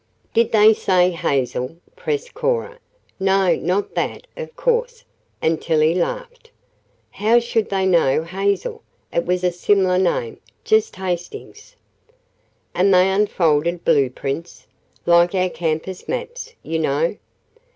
[0.33, 2.79] "Did they say Hazel?" pressed Cora.
[3.19, 5.05] "No, not that, of course,"
[5.43, 6.49] and Tillie laughed.
[7.11, 8.81] "How should they know Hazel?
[9.13, 11.75] It was a similar name just Hastings."
[12.73, 14.65] "And they unfolded blueprints?
[15.05, 17.17] Like our campus maps, you know?"